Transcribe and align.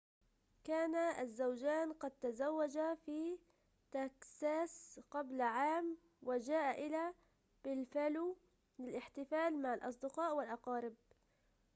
كان 0.63 0.95
الزوجان 0.95 1.93
قد 1.93 2.11
تزوجا 2.11 2.95
في 3.05 3.37
تكساس 3.91 4.99
قبل 5.11 5.41
عام 5.41 5.97
وجاءا 6.21 6.71
إلى 6.71 7.13
بافالو 7.65 8.37
للاحتفال 8.79 9.61
مع 9.61 9.73
الأصدقاء 9.73 10.35
والأقارب 10.35 10.95